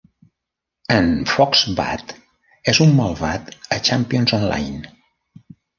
[0.95, 2.15] En Foxbat
[2.75, 4.97] és un malvat a "Champions Online".